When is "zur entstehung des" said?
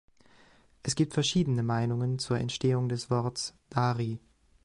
2.17-3.11